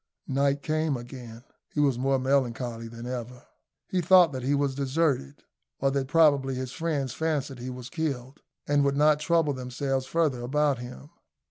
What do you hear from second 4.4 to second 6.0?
he was deserted, or